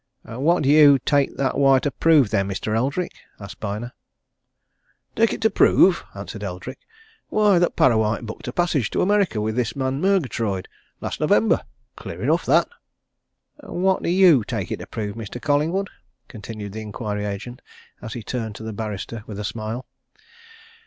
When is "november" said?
11.19-11.61